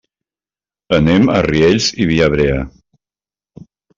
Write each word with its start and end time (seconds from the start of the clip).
Anem 0.97 1.27
a 1.33 1.35
Riells 1.47 1.89
i 2.05 2.09
Viabrea. 2.13 2.57